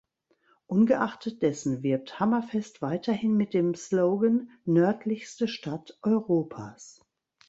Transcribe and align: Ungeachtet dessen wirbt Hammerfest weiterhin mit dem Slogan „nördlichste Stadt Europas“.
Ungeachtet 0.65 1.43
dessen 1.43 1.83
wirbt 1.83 2.19
Hammerfest 2.19 2.81
weiterhin 2.81 3.37
mit 3.37 3.53
dem 3.53 3.75
Slogan 3.75 4.49
„nördlichste 4.65 5.47
Stadt 5.47 5.99
Europas“. 6.01 7.01